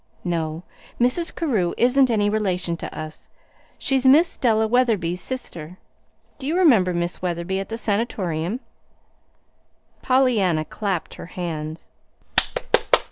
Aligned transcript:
No, 0.23 0.63
Mrs. 0.99 1.35
Carew 1.35 1.75
isn't 1.77 2.09
any 2.09 2.27
relation 2.27 2.75
to 2.77 2.97
us. 2.97 3.29
She's 3.77 4.03
Miss 4.03 4.35
Della 4.35 4.65
Wetherby's 4.67 5.21
sister. 5.21 5.77
Do 6.39 6.47
you 6.47 6.57
remember 6.57 6.91
Miss 6.91 7.21
Wetherby 7.21 7.59
at 7.59 7.69
the 7.69 7.77
Sanatorium?" 7.77 8.61
Pollyanna 10.01 10.65
clapped 10.65 11.13
her 11.13 11.27
hands. 11.27 11.89